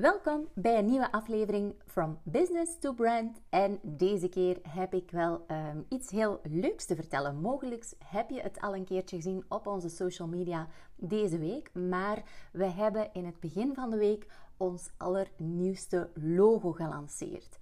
[0.00, 3.40] Welkom bij een nieuwe aflevering From Business to Brand.
[3.48, 7.40] En deze keer heb ik wel ehm, iets heel leuks te vertellen.
[7.40, 11.70] Mogelijk heb je het al een keertje gezien op onze social media deze week.
[11.74, 14.26] Maar we hebben in het begin van de week
[14.56, 17.58] ons allernieuwste logo gelanceerd.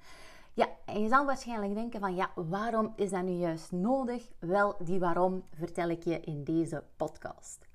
[0.52, 4.30] Ja, en je zal waarschijnlijk denken van ja, waarom is dat nu juist nodig?
[4.38, 7.69] Wel, die waarom vertel ik je in deze podcast.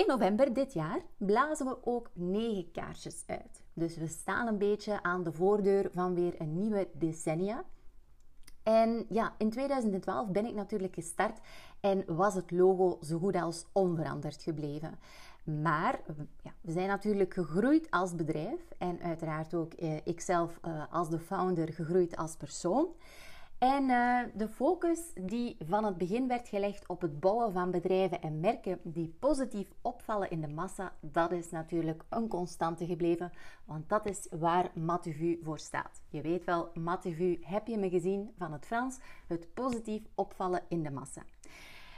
[0.00, 3.62] In november dit jaar blazen we ook negen kaarsjes uit.
[3.72, 7.64] Dus we staan een beetje aan de voordeur van weer een nieuwe decennia.
[8.62, 11.38] En ja, in 2012 ben ik natuurlijk gestart
[11.80, 14.98] en was het logo zo goed als onveranderd gebleven.
[15.44, 16.00] Maar
[16.42, 21.18] ja, we zijn natuurlijk gegroeid als bedrijf en uiteraard ook eh, ikzelf eh, als de
[21.18, 22.88] founder gegroeid als persoon.
[23.60, 28.22] En uh, de focus die van het begin werd gelegd op het bouwen van bedrijven
[28.22, 33.32] en merken die positief opvallen in de massa, dat is natuurlijk een constante gebleven,
[33.64, 36.02] want dat is waar Matuvu voor staat.
[36.08, 40.82] Je weet wel, Matuvu heb je me gezien van het Frans, het positief opvallen in
[40.82, 41.22] de massa.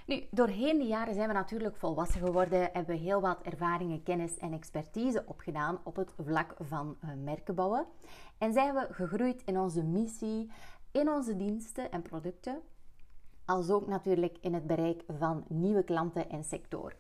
[0.07, 4.39] Nu, doorheen de jaren zijn we natuurlijk volwassen geworden, hebben we heel wat ervaringen, kennis
[4.39, 7.87] en expertise opgedaan op het vlak van uh, merken bouwen.
[8.39, 10.51] En zijn we gegroeid in onze missie,
[10.93, 12.61] in onze diensten en producten,
[13.45, 16.97] als ook natuurlijk in het bereik van nieuwe klanten en sectoren.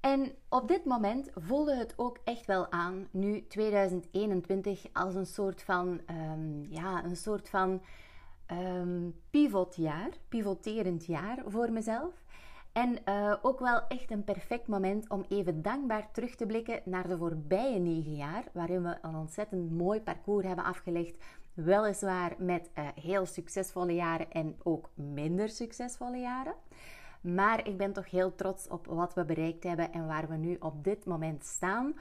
[0.00, 5.62] En op dit moment voelde het ook echt wel aan, nu 2021, als een soort
[5.62, 7.82] van, um, ja, een soort van
[8.52, 12.22] um, pivotjaar, pivoterend jaar voor mezelf.
[12.72, 17.08] En uh, ook wel echt een perfect moment om even dankbaar terug te blikken naar
[17.08, 21.16] de voorbije negen jaar, waarin we een ontzettend mooi parcours hebben afgelegd
[21.54, 26.54] Weliswaar met uh, heel succesvolle jaren en ook minder succesvolle jaren.
[27.20, 30.56] Maar ik ben toch heel trots op wat we bereikt hebben en waar we nu
[30.60, 31.94] op dit moment staan.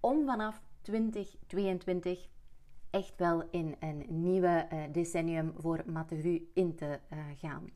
[0.00, 2.28] Om vanaf 2022
[2.90, 7.70] echt wel in een nieuwe uh, decennium voor Matevu in te uh, gaan.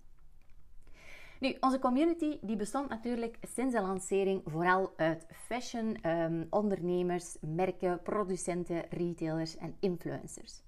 [1.40, 8.02] Nu, onze community die bestond natuurlijk sinds de lancering vooral uit fashion, um, ondernemers, merken,
[8.02, 10.63] producenten, retailers en influencers.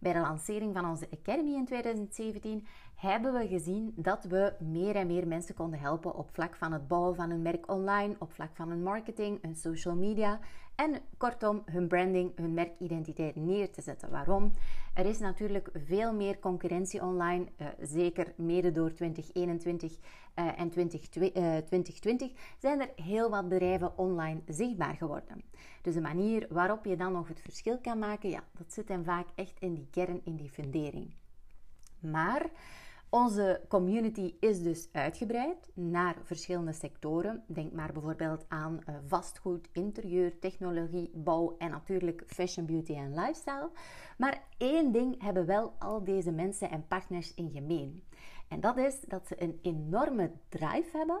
[0.00, 2.66] Bij de lancering van onze Academy in 2017
[3.00, 6.88] hebben we gezien dat we meer en meer mensen konden helpen op vlak van het
[6.88, 10.38] bouwen van een merk online, op vlak van hun marketing, hun social media
[10.74, 14.10] en kortom hun branding, hun merkidentiteit neer te zetten.
[14.10, 14.52] Waarom?
[14.94, 22.28] Er is natuurlijk veel meer concurrentie online, uh, zeker mede door 2021 uh, en 2020
[22.30, 25.42] uh, zijn er heel wat bedrijven online zichtbaar geworden.
[25.82, 29.04] Dus de manier waarop je dan nog het verschil kan maken, ja, dat zit hem
[29.04, 31.14] vaak echt in die kern, in die fundering.
[32.00, 32.50] Maar
[33.10, 37.44] onze community is dus uitgebreid naar verschillende sectoren.
[37.46, 43.70] Denk maar bijvoorbeeld aan eh, vastgoed, interieur, technologie, bouw en natuurlijk fashion, beauty en lifestyle.
[44.18, 48.04] Maar één ding hebben wel al deze mensen en partners in gemeen.
[48.48, 51.20] En dat is dat ze een enorme drive hebben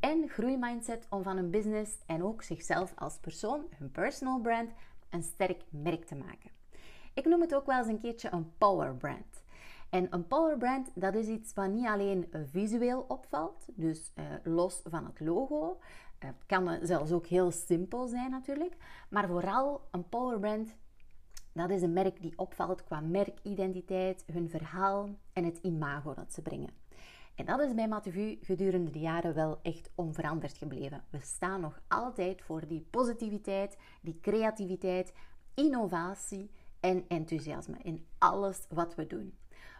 [0.00, 4.70] en groeimindset om van hun business en ook zichzelf als persoon, hun personal brand,
[5.10, 6.50] een sterk merk te maken.
[7.14, 9.43] Ik noem het ook wel eens een keertje een power brand.
[9.94, 14.80] En een power brand, dat is iets wat niet alleen visueel opvalt, dus uh, los
[14.84, 15.78] van het logo.
[15.78, 18.76] Uh, het kan zelfs ook heel simpel zijn natuurlijk.
[19.10, 20.76] Maar vooral een power brand,
[21.52, 26.42] dat is een merk die opvalt qua merkidentiteit, hun verhaal en het imago dat ze
[26.42, 26.70] brengen.
[27.34, 31.04] En dat is bij Matuvu gedurende de jaren wel echt onveranderd gebleven.
[31.10, 35.12] We staan nog altijd voor die positiviteit, die creativiteit,
[35.54, 36.50] innovatie
[36.80, 39.34] en enthousiasme in alles wat we doen.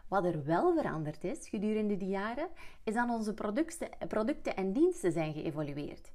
[0.09, 2.49] Wat er wel veranderd is gedurende die jaren,
[2.85, 6.13] is dat onze producten, producten en diensten zijn geëvolueerd.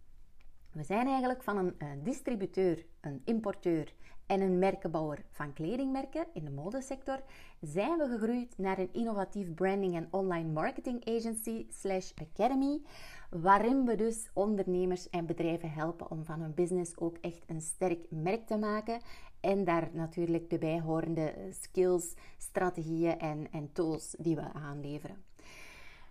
[0.71, 3.93] We zijn eigenlijk van een, een distributeur, een importeur
[4.25, 7.23] en een merkenbouwer van kledingmerken in de modesector,
[7.61, 12.81] zijn we gegroeid naar een innovatief branding en online marketing agency slash academy,
[13.29, 17.99] waarin we dus ondernemers en bedrijven helpen om van hun business ook echt een sterk
[18.09, 19.01] merk te maken
[19.39, 25.23] en daar natuurlijk de bijhorende skills, strategieën en, en tools die we aanleveren.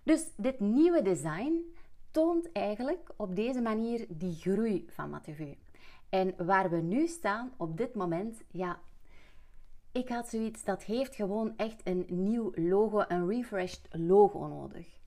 [0.03, 1.73] Dus dit nieuwe design
[2.11, 5.57] toont eigenlijk op deze manier die groei van Matevu.
[6.09, 8.79] En waar we nu staan op dit moment, ja,
[9.91, 14.97] ik had zoiets dat heeft gewoon echt een nieuw logo, een refreshed logo nodig.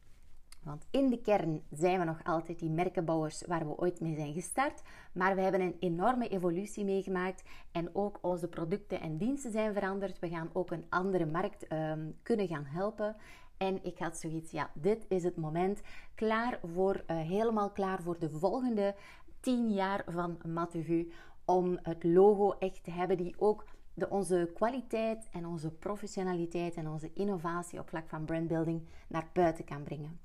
[0.62, 4.32] Want in de kern zijn we nog altijd die merkenbouwers waar we ooit mee zijn
[4.32, 4.82] gestart.
[5.12, 7.42] Maar we hebben een enorme evolutie meegemaakt.
[7.72, 10.18] En ook onze producten en diensten zijn veranderd.
[10.18, 13.16] We gaan ook een andere markt um, kunnen gaan helpen.
[13.62, 15.80] En ik had zoiets, ja, dit is het moment.
[16.14, 18.94] Klaar voor, uh, helemaal klaar voor de volgende
[19.40, 21.12] 10 jaar van Matuvu
[21.44, 23.64] om het logo echt te hebben die ook
[23.94, 29.64] de, onze kwaliteit en onze professionaliteit en onze innovatie op vlak van brandbuilding naar buiten
[29.64, 30.20] kan brengen.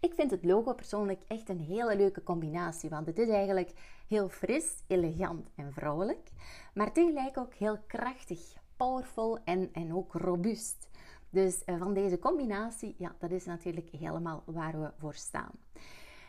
[0.00, 3.72] Ik vind het logo persoonlijk echt een hele leuke combinatie, want het is eigenlijk
[4.08, 6.30] heel fris, elegant en vrouwelijk,
[6.74, 8.40] maar tegelijk ook heel krachtig,
[8.76, 10.88] powerful en, en ook robuust.
[11.36, 15.50] Dus eh, van deze combinatie, ja, dat is natuurlijk helemaal waar we voor staan.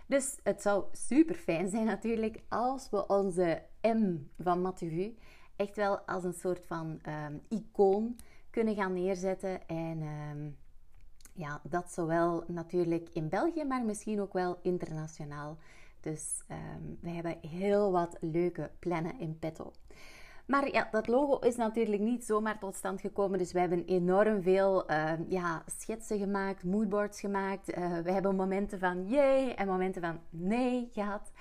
[0.08, 5.18] Dus het zou super fijn zijn natuurlijk als we onze M van Matuvu
[5.56, 8.16] echt wel als een soort van um, icoon
[8.50, 9.68] kunnen gaan neerzetten.
[9.68, 10.58] En um,
[11.34, 15.58] ja, dat zowel natuurlijk in België, maar misschien ook wel internationaal.
[16.00, 19.72] Dus um, we hebben heel wat leuke plannen in petto.
[20.48, 23.38] Maar ja, dat logo is natuurlijk niet zomaar tot stand gekomen.
[23.38, 27.78] Dus we hebben enorm veel uh, ja, schetsen gemaakt, moodboards gemaakt.
[27.78, 31.32] Uh, we hebben momenten van jee en momenten van nee gehad.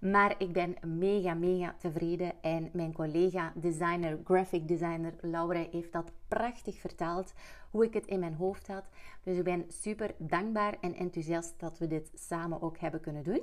[0.00, 2.32] Maar ik ben mega, mega tevreden.
[2.40, 7.32] En mijn collega designer, graphic designer Laura heeft dat prachtig vertaald.
[7.70, 8.90] Hoe ik het in mijn hoofd had.
[9.22, 13.42] Dus ik ben super dankbaar en enthousiast dat we dit samen ook hebben kunnen doen.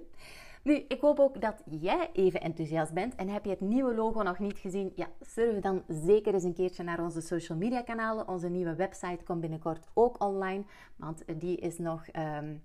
[0.63, 3.15] Nu, ik hoop ook dat jij even enthousiast bent.
[3.15, 4.91] En heb je het nieuwe logo nog niet gezien?
[4.95, 8.27] Ja, surf dan zeker eens een keertje naar onze social media kanalen.
[8.27, 10.63] Onze nieuwe website komt binnenkort ook online.
[10.95, 12.05] Want die is nog...
[12.15, 12.63] Um,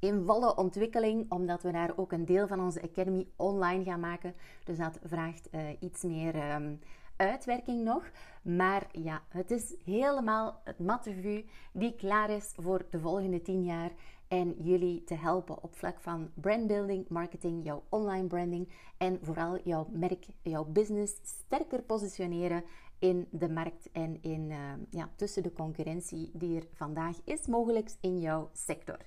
[0.00, 4.34] in volle ontwikkeling, omdat we daar ook een deel van onze Academy online gaan maken.
[4.64, 6.80] Dus dat vraagt uh, iets meer um,
[7.16, 8.10] uitwerking nog.
[8.42, 13.90] Maar ja, het is helemaal het mattenvu die klaar is voor de volgende 10 jaar.
[14.28, 19.88] En jullie te helpen op vlak van brandbuilding, marketing, jouw online branding en vooral jouw
[19.90, 22.64] merk, jouw business sterker positioneren
[22.98, 27.90] in de markt en in, uh, ja, tussen de concurrentie die er vandaag is mogelijk
[28.00, 28.98] in jouw sector.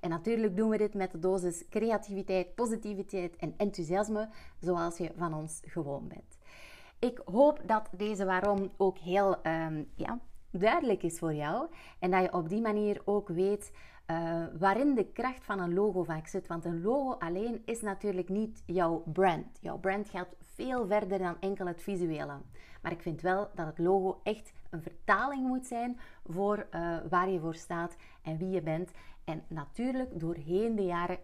[0.00, 4.28] En natuurlijk doen we dit met de dosis creativiteit, positiviteit en enthousiasme,
[4.60, 6.38] zoals je van ons gewoon bent.
[6.98, 10.20] Ik hoop dat deze waarom ook heel um, ja,
[10.50, 11.66] duidelijk is voor jou
[11.98, 13.72] en dat je op die manier ook weet
[14.10, 16.46] uh, waarin de kracht van een logo vaak zit.
[16.46, 19.58] Want een logo alleen is natuurlijk niet jouw brand.
[19.60, 22.34] Jouw brand gaat veel verder dan enkel het visuele.
[22.82, 27.30] Maar ik vind wel dat het logo echt een vertaling moet zijn voor uh, waar
[27.30, 28.90] je voor staat en wie je bent.
[29.24, 31.18] En natuurlijk, doorheen de jaren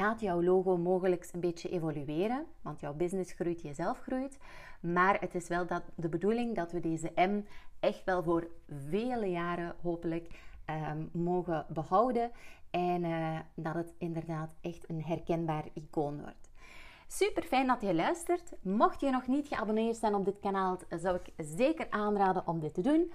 [0.00, 4.38] gaat jouw logo mogelijk een beetje evolueren, want jouw business groeit, jezelf groeit.
[4.80, 7.44] Maar het is wel dat, de bedoeling dat we deze M
[7.80, 8.48] echt wel voor
[8.88, 10.40] vele jaren hopelijk
[10.90, 12.30] um, mogen behouden
[12.70, 16.50] en uh, dat het inderdaad echt een herkenbaar icoon wordt.
[17.06, 18.52] Super fijn dat je luistert.
[18.62, 22.74] Mocht je nog niet geabonneerd zijn op dit kanaal, zou ik zeker aanraden om dit
[22.74, 23.12] te doen.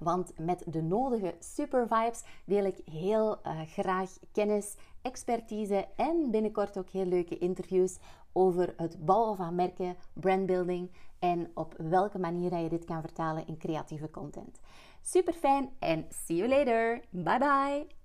[0.00, 6.78] Want met de nodige super vibes deel ik heel uh, graag kennis, expertise en binnenkort
[6.78, 7.98] ook heel leuke interviews
[8.32, 13.58] over het bouwen van merken, brandbuilding en op welke manier je dit kan vertalen in
[13.58, 14.60] creatieve content.
[15.02, 17.04] Super fijn en see you later.
[17.10, 17.99] Bye bye.